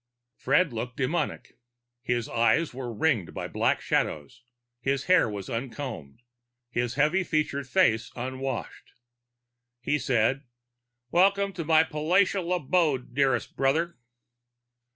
Fred 0.35 0.73
looked 0.73 0.97
demonic. 0.97 1.59
His 2.01 2.27
eyes 2.27 2.73
were 2.73 2.91
ringed 2.91 3.35
by 3.35 3.47
black 3.47 3.81
shadows; 3.81 4.41
his 4.79 5.03
hair 5.03 5.29
was 5.29 5.47
uncombed, 5.47 6.23
his 6.71 6.95
heavy 6.95 7.23
featured 7.23 7.67
face 7.67 8.11
unwashed. 8.15 8.93
He 9.79 9.99
said, 9.99 10.41
"Welcome 11.11 11.53
to 11.53 11.63
my 11.63 11.83
palatial 11.83 12.51
abode, 12.51 13.13
dearest 13.13 13.55
brother." 13.55 13.99